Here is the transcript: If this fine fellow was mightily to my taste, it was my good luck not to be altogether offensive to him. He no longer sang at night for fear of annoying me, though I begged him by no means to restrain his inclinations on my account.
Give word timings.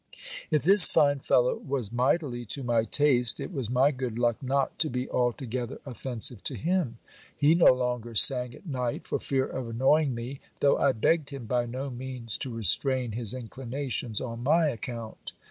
If 0.49 0.63
this 0.63 0.87
fine 0.87 1.19
fellow 1.19 1.57
was 1.57 1.91
mightily 1.91 2.43
to 2.45 2.63
my 2.63 2.85
taste, 2.85 3.39
it 3.39 3.51
was 3.53 3.69
my 3.69 3.91
good 3.91 4.17
luck 4.17 4.41
not 4.41 4.79
to 4.79 4.89
be 4.89 5.07
altogether 5.07 5.79
offensive 5.85 6.43
to 6.45 6.55
him. 6.55 6.97
He 7.37 7.53
no 7.53 7.71
longer 7.71 8.15
sang 8.15 8.55
at 8.55 8.65
night 8.65 9.05
for 9.05 9.19
fear 9.19 9.45
of 9.45 9.69
annoying 9.69 10.15
me, 10.15 10.39
though 10.59 10.79
I 10.79 10.91
begged 10.93 11.29
him 11.29 11.45
by 11.45 11.67
no 11.67 11.91
means 11.91 12.35
to 12.39 12.49
restrain 12.51 13.11
his 13.11 13.35
inclinations 13.35 14.19
on 14.19 14.41
my 14.41 14.69
account. 14.69 15.33